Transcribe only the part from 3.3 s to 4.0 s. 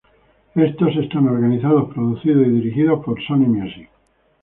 Music.